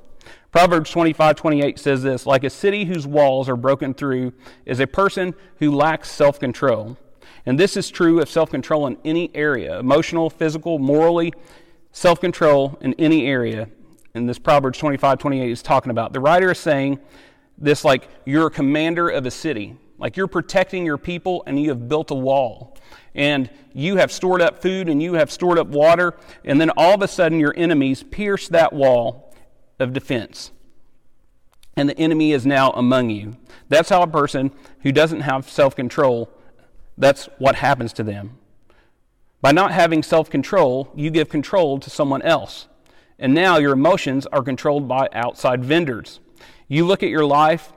Proverbs 0.51 0.89
25 0.91 1.35
28 1.35 1.79
says 1.79 2.03
this 2.03 2.25
Like 2.25 2.43
a 2.43 2.49
city 2.49 2.85
whose 2.85 3.07
walls 3.07 3.49
are 3.49 3.55
broken 3.55 3.93
through 3.93 4.33
is 4.65 4.79
a 4.79 4.87
person 4.87 5.33
who 5.57 5.71
lacks 5.71 6.11
self 6.11 6.39
control. 6.39 6.97
And 7.45 7.59
this 7.59 7.77
is 7.77 7.89
true 7.89 8.21
of 8.21 8.29
self 8.29 8.51
control 8.51 8.87
in 8.87 8.97
any 9.03 9.31
area 9.35 9.79
emotional, 9.79 10.29
physical, 10.29 10.79
morally, 10.79 11.33
self 11.91 12.21
control 12.21 12.77
in 12.81 12.93
any 12.95 13.27
area. 13.27 13.67
And 14.13 14.29
this 14.29 14.39
Proverbs 14.39 14.77
25 14.77 15.17
28 15.17 15.49
is 15.49 15.61
talking 15.61 15.91
about. 15.91 16.13
The 16.13 16.19
writer 16.19 16.51
is 16.51 16.59
saying 16.59 16.99
this 17.57 17.85
like 17.85 18.07
you're 18.25 18.47
a 18.47 18.51
commander 18.51 19.09
of 19.09 19.25
a 19.25 19.31
city, 19.31 19.75
like 19.97 20.17
you're 20.17 20.27
protecting 20.27 20.85
your 20.85 20.97
people 20.97 21.43
and 21.47 21.59
you 21.59 21.69
have 21.69 21.87
built 21.87 22.11
a 22.11 22.15
wall. 22.15 22.77
And 23.13 23.49
you 23.73 23.95
have 23.95 24.11
stored 24.11 24.41
up 24.41 24.61
food 24.61 24.89
and 24.89 25.01
you 25.01 25.13
have 25.13 25.31
stored 25.31 25.57
up 25.57 25.67
water, 25.67 26.17
and 26.43 26.59
then 26.59 26.69
all 26.71 26.95
of 26.95 27.01
a 27.01 27.07
sudden 27.07 27.39
your 27.39 27.53
enemies 27.55 28.03
pierce 28.03 28.49
that 28.49 28.73
wall 28.73 29.33
of 29.79 29.93
defense. 29.93 30.51
And 31.77 31.89
the 31.89 31.97
enemy 31.97 32.31
is 32.31 32.45
now 32.45 32.71
among 32.71 33.09
you. 33.09 33.37
That's 33.69 33.89
how 33.89 34.01
a 34.01 34.07
person 34.07 34.51
who 34.81 34.91
doesn't 34.91 35.21
have 35.21 35.49
self 35.49 35.75
control, 35.75 36.29
that's 36.97 37.25
what 37.37 37.55
happens 37.55 37.93
to 37.93 38.03
them. 38.03 38.37
By 39.41 39.51
not 39.51 39.71
having 39.71 40.03
self 40.03 40.29
control, 40.29 40.91
you 40.95 41.09
give 41.09 41.29
control 41.29 41.79
to 41.79 41.89
someone 41.89 42.21
else. 42.21 42.67
And 43.19 43.33
now 43.33 43.57
your 43.57 43.73
emotions 43.73 44.25
are 44.27 44.43
controlled 44.43 44.87
by 44.87 45.07
outside 45.13 45.63
vendors. 45.63 46.19
You 46.67 46.85
look 46.85 47.03
at 47.03 47.09
your 47.09 47.25
life 47.25 47.71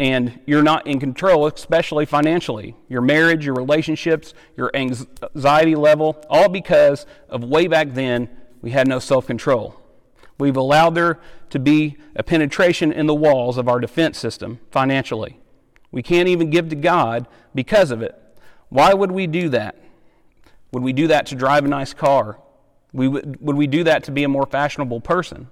and 0.00 0.40
you're 0.46 0.62
not 0.62 0.86
in 0.86 1.00
control, 1.00 1.46
especially 1.46 2.06
financially. 2.06 2.76
Your 2.88 3.00
marriage, 3.00 3.44
your 3.44 3.54
relationships, 3.54 4.32
your 4.56 4.70
anxiety 4.74 5.74
level, 5.74 6.24
all 6.30 6.48
because 6.48 7.04
of 7.28 7.42
way 7.42 7.66
back 7.66 7.94
then 7.94 8.28
we 8.62 8.70
had 8.70 8.86
no 8.86 8.98
self 8.98 9.26
control. 9.26 9.80
We've 10.38 10.56
allowed 10.56 10.94
there 10.94 11.18
to 11.50 11.58
be 11.58 11.96
a 12.14 12.22
penetration 12.22 12.92
in 12.92 13.06
the 13.06 13.14
walls 13.14 13.58
of 13.58 13.68
our 13.68 13.80
defense 13.80 14.18
system 14.18 14.60
financially. 14.70 15.40
We 15.90 16.02
can't 16.02 16.28
even 16.28 16.50
give 16.50 16.68
to 16.68 16.76
God 16.76 17.26
because 17.54 17.90
of 17.90 18.02
it. 18.02 18.14
Why 18.68 18.94
would 18.94 19.10
we 19.10 19.26
do 19.26 19.48
that? 19.48 19.76
Would 20.72 20.82
we 20.82 20.92
do 20.92 21.06
that 21.08 21.26
to 21.26 21.34
drive 21.34 21.64
a 21.64 21.68
nice 21.68 21.94
car? 21.94 22.38
We 22.92 23.08
would, 23.08 23.40
would 23.40 23.56
we 23.56 23.66
do 23.66 23.84
that 23.84 24.04
to 24.04 24.12
be 24.12 24.22
a 24.22 24.28
more 24.28 24.46
fashionable 24.46 25.00
person? 25.00 25.48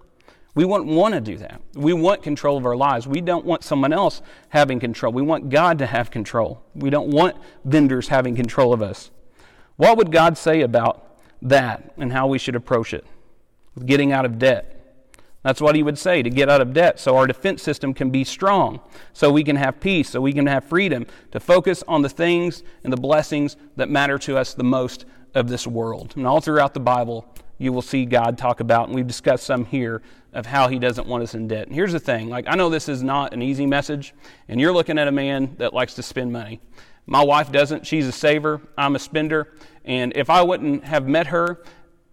We 0.57 0.65
wouldn't 0.65 0.91
want 0.91 1.13
to 1.13 1.21
do 1.21 1.37
that. 1.37 1.61
We 1.75 1.93
want 1.93 2.23
control 2.23 2.57
of 2.57 2.65
our 2.65 2.75
lives. 2.75 3.07
We 3.07 3.21
don't 3.21 3.45
want 3.45 3.63
someone 3.63 3.93
else 3.93 4.23
having 4.49 4.81
control. 4.81 5.13
We 5.13 5.21
want 5.21 5.51
God 5.51 5.79
to 5.79 5.87
have 5.87 6.11
control. 6.11 6.65
We 6.75 6.89
don't 6.89 7.09
want 7.09 7.37
vendors 7.67 8.09
having 8.09 8.35
control 8.35 8.73
of 8.73 8.81
us. 8.81 9.11
What 9.77 9.99
would 9.99 10.11
God 10.11 10.39
say 10.39 10.63
about 10.63 11.21
that 11.43 11.93
and 11.99 12.11
how 12.11 12.27
we 12.27 12.39
should 12.39 12.57
approach 12.57 12.95
it? 12.95 13.05
Getting 13.85 14.13
out 14.13 14.25
of 14.25 14.39
debt. 14.39 14.73
That's 15.43 15.61
what 15.61 15.77
he 15.77 15.83
would 15.83 15.99
say 15.99 16.23
to 16.23 16.31
get 16.31 16.49
out 16.49 16.63
of 16.63 16.73
debt 16.73 16.99
so 16.99 17.19
our 17.19 17.27
defense 17.27 17.63
system 17.63 17.93
can 17.93 18.09
be 18.09 18.25
strong, 18.25 18.81
so 19.13 19.31
we 19.31 19.45
can 19.45 19.57
have 19.57 19.79
peace, 19.79 20.09
so 20.09 20.23
we 20.23 20.33
can 20.33 20.47
have 20.47 20.65
freedom 20.65 21.07
to 21.33 21.39
focus 21.39 21.85
on 21.87 22.01
the 22.01 22.09
things 22.09 22.63
and 22.83 22.91
the 22.91 22.97
blessings 22.97 23.57
that 23.77 23.91
matter 23.91 24.17
to 24.21 24.39
us 24.39 24.55
the 24.55 24.65
most 24.65 25.05
of 25.35 25.49
this 25.49 25.67
world. 25.67 26.15
And 26.17 26.27
all 26.27 26.41
throughout 26.41 26.73
the 26.73 26.81
Bible, 26.81 27.33
you 27.59 27.73
will 27.73 27.83
see 27.83 28.05
God 28.05 28.39
talk 28.39 28.61
about, 28.61 28.87
and 28.87 28.95
we've 28.95 29.07
discussed 29.07 29.45
some 29.45 29.65
here, 29.65 30.03
of 30.33 30.45
how 30.45 30.69
he 30.69 30.79
doesn't 30.79 31.07
want 31.07 31.23
us 31.23 31.35
in 31.35 31.49
debt. 31.49 31.67
And 31.67 31.75
here's 31.75 31.93
the 31.93 32.01
thing 32.01 32.29
like, 32.29 32.47
I 32.47 32.55
know 32.57 32.69
this 32.69 32.89
is 32.89 33.03
not 33.03 33.33
an 33.33 33.41
easy 33.41 33.65
message, 33.65 34.15
and 34.49 34.61
you're 34.61 34.73
looking 34.73 34.99
at 34.99 35.09
a 35.09 35.13
man 35.13 35.57
that 35.59 35.73
likes 35.73 35.95
to 35.95 36.03
spend 36.03 36.31
money. 36.33 36.61
My 37.07 37.25
wife 37.25 37.51
doesn't. 37.51 37.87
She's 37.87 38.07
a 38.07 38.13
saver. 38.13 38.61
I'm 38.77 38.97
a 38.97 38.99
spender. 38.99 39.55
And 39.85 40.13
if 40.17 40.29
I 40.29 40.43
wouldn't 40.43 40.85
have 40.85 41.07
met 41.07 41.29
her, 41.29 41.63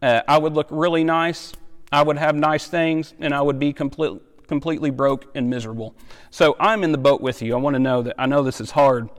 uh, 0.01 0.21
I 0.27 0.38
would 0.38 0.53
look 0.53 0.67
really 0.69 1.03
nice. 1.03 1.53
I 1.91 2.01
would 2.01 2.17
have 2.17 2.35
nice 2.35 2.67
things, 2.67 3.13
and 3.19 3.33
I 3.33 3.41
would 3.41 3.59
be 3.59 3.73
complete, 3.73 4.21
completely 4.47 4.89
broke 4.89 5.29
and 5.35 5.50
miserable. 5.50 5.95
So 6.29 6.55
I'm 6.59 6.83
in 6.83 6.91
the 6.91 6.97
boat 6.97 7.21
with 7.21 7.41
you. 7.41 7.55
I 7.55 7.57
want 7.57 7.73
to 7.73 7.79
know 7.79 8.03
that 8.03 8.15
I 8.17 8.25
know 8.25 8.43
this 8.43 8.62
is 8.62 8.71
hard, 8.71 9.09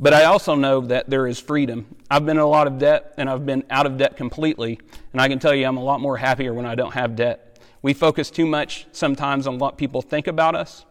but 0.00 0.14
I 0.14 0.24
also 0.24 0.54
know 0.54 0.80
that 0.82 1.10
there 1.10 1.26
is 1.26 1.38
freedom. 1.38 1.96
I've 2.10 2.24
been 2.24 2.38
in 2.38 2.42
a 2.42 2.46
lot 2.46 2.66
of 2.66 2.78
debt, 2.78 3.14
and 3.18 3.28
I've 3.28 3.44
been 3.44 3.64
out 3.68 3.84
of 3.84 3.98
debt 3.98 4.16
completely, 4.16 4.80
and 5.12 5.20
I 5.20 5.28
can 5.28 5.38
tell 5.38 5.54
you 5.54 5.66
I'm 5.66 5.76
a 5.76 5.84
lot 5.84 6.00
more 6.00 6.16
happier 6.16 6.54
when 6.54 6.64
I 6.64 6.74
don't 6.74 6.94
have 6.94 7.16
debt. 7.16 7.60
We 7.82 7.92
focus 7.92 8.30
too 8.30 8.46
much 8.46 8.86
sometimes 8.92 9.46
on 9.46 9.58
what 9.58 9.76
people 9.76 10.00
think 10.00 10.26
about 10.26 10.54
us 10.54 10.86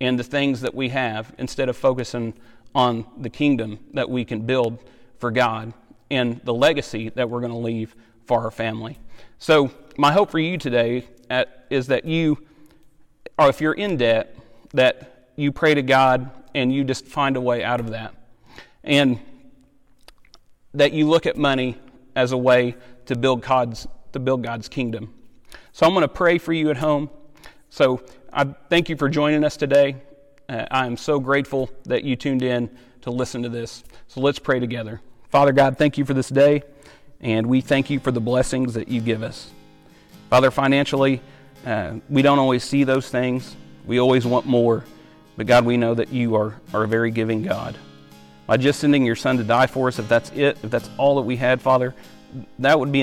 and 0.00 0.18
the 0.18 0.24
things 0.24 0.60
that 0.60 0.74
we 0.74 0.90
have 0.90 1.34
instead 1.38 1.68
of 1.68 1.76
focusing 1.76 2.34
on 2.74 3.04
the 3.18 3.28
kingdom 3.28 3.80
that 3.94 4.08
we 4.08 4.24
can 4.24 4.42
build 4.42 4.82
for 5.18 5.30
God 5.30 5.74
and 6.10 6.40
the 6.44 6.54
legacy 6.54 7.08
that 7.10 7.28
we're 7.28 7.40
going 7.40 7.52
to 7.52 7.58
leave 7.58 7.94
for 8.24 8.44
our 8.44 8.50
family. 8.50 8.98
So, 9.38 9.70
my 9.98 10.12
hope 10.12 10.30
for 10.30 10.38
you 10.38 10.56
today 10.56 11.04
at, 11.28 11.66
is 11.68 11.88
that 11.88 12.04
you, 12.04 12.38
or 13.38 13.48
if 13.48 13.60
you're 13.60 13.74
in 13.74 13.96
debt, 13.96 14.36
that 14.72 15.28
you 15.36 15.52
pray 15.52 15.74
to 15.74 15.82
God 15.82 16.30
and 16.54 16.72
you 16.72 16.84
just 16.84 17.06
find 17.06 17.36
a 17.36 17.40
way 17.40 17.64
out 17.64 17.80
of 17.80 17.90
that. 17.90 18.14
And 18.82 19.20
that 20.74 20.92
you 20.92 21.08
look 21.08 21.26
at 21.26 21.36
money 21.36 21.76
as 22.14 22.32
a 22.32 22.36
way 22.36 22.76
to 23.06 23.16
build 23.16 23.42
God's, 23.42 23.86
to 24.12 24.18
build 24.18 24.42
God's 24.42 24.68
kingdom. 24.68 25.12
So 25.72 25.86
I'm 25.86 25.92
going 25.92 26.02
to 26.02 26.08
pray 26.08 26.38
for 26.38 26.52
you 26.52 26.70
at 26.70 26.76
home. 26.76 27.10
So 27.70 28.02
I 28.32 28.44
thank 28.44 28.88
you 28.88 28.96
for 28.96 29.08
joining 29.08 29.44
us 29.44 29.56
today. 29.56 29.96
Uh, 30.48 30.66
I 30.70 30.86
am 30.86 30.96
so 30.96 31.20
grateful 31.20 31.70
that 31.84 32.04
you 32.04 32.16
tuned 32.16 32.42
in 32.42 32.70
to 33.02 33.10
listen 33.10 33.42
to 33.42 33.48
this. 33.48 33.84
So 34.08 34.20
let's 34.20 34.38
pray 34.38 34.60
together. 34.60 35.00
Father 35.30 35.52
God, 35.52 35.78
thank 35.78 35.96
you 35.96 36.04
for 36.04 36.12
this 36.12 36.28
day, 36.28 36.62
and 37.20 37.46
we 37.46 37.60
thank 37.60 37.88
you 37.88 38.00
for 38.00 38.10
the 38.10 38.20
blessings 38.20 38.74
that 38.74 38.88
you 38.88 39.00
give 39.00 39.22
us. 39.22 39.50
Father, 40.28 40.50
financially, 40.50 41.22
uh, 41.64 41.94
we 42.08 42.22
don't 42.22 42.38
always 42.38 42.64
see 42.64 42.84
those 42.84 43.08
things. 43.08 43.56
We 43.86 44.00
always 44.00 44.26
want 44.26 44.46
more. 44.46 44.84
But 45.36 45.46
God, 45.46 45.64
we 45.64 45.76
know 45.76 45.94
that 45.94 46.12
you 46.12 46.34
are, 46.34 46.60
are 46.74 46.84
a 46.84 46.88
very 46.88 47.10
giving 47.10 47.42
God. 47.42 47.76
By 48.50 48.56
just 48.56 48.80
sending 48.80 49.06
your 49.06 49.14
Son 49.14 49.36
to 49.36 49.44
die 49.44 49.68
for 49.68 49.86
us, 49.86 50.00
if 50.00 50.08
that's 50.08 50.32
it, 50.32 50.58
if 50.64 50.72
that's 50.72 50.90
all 50.98 51.14
that 51.14 51.22
we 51.22 51.36
had, 51.36 51.62
Father, 51.62 51.94
that 52.58 52.80
would 52.80 52.90
be 52.90 52.98